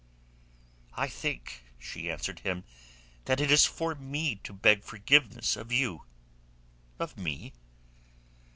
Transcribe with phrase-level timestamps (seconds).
[0.95, 2.63] "I think," she answered him,
[3.25, 6.05] "that it is for me to beg forgiveness of you."
[6.97, 7.53] "Of me?"